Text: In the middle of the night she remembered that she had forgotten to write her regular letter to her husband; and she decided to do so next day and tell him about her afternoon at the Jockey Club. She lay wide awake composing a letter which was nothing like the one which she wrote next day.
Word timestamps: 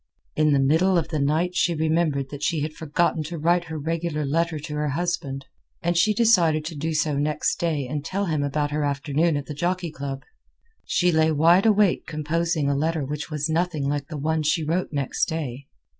In 0.35 0.51
the 0.51 0.59
middle 0.59 0.97
of 0.97 1.09
the 1.09 1.19
night 1.19 1.55
she 1.55 1.75
remembered 1.75 2.31
that 2.31 2.41
she 2.41 2.61
had 2.61 2.73
forgotten 2.73 3.21
to 3.25 3.37
write 3.37 3.65
her 3.65 3.77
regular 3.77 4.25
letter 4.25 4.57
to 4.57 4.73
her 4.73 4.89
husband; 4.89 5.45
and 5.83 5.95
she 5.95 6.11
decided 6.11 6.65
to 6.65 6.75
do 6.75 6.95
so 6.95 7.17
next 7.19 7.57
day 7.59 7.85
and 7.87 8.03
tell 8.03 8.25
him 8.25 8.41
about 8.41 8.71
her 8.71 8.83
afternoon 8.83 9.37
at 9.37 9.45
the 9.45 9.53
Jockey 9.53 9.91
Club. 9.91 10.23
She 10.85 11.11
lay 11.11 11.31
wide 11.31 11.67
awake 11.67 12.07
composing 12.07 12.67
a 12.67 12.73
letter 12.75 13.05
which 13.05 13.29
was 13.29 13.47
nothing 13.47 13.87
like 13.87 14.07
the 14.07 14.17
one 14.17 14.39
which 14.39 14.47
she 14.47 14.63
wrote 14.65 14.89
next 14.91 15.25
day. 15.27 15.67